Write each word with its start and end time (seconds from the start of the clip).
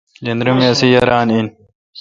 جندرے 0.25 0.51
می 0.57 0.65
اسی 0.71 0.87
یاران 0.93 1.27
این۔ 1.33 1.47